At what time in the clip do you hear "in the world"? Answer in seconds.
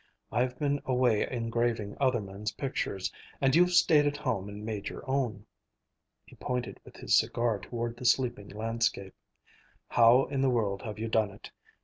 10.25-10.81